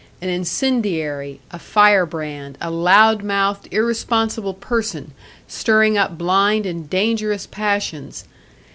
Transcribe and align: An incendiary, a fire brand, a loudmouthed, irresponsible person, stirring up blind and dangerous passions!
An 0.19 0.29
incendiary, 0.29 1.41
a 1.51 1.59
fire 1.59 2.07
brand, 2.07 2.57
a 2.59 2.71
loudmouthed, 2.71 3.67
irresponsible 3.69 4.55
person, 4.55 5.11
stirring 5.47 5.95
up 5.95 6.17
blind 6.17 6.65
and 6.65 6.89
dangerous 6.89 7.45
passions! 7.45 8.25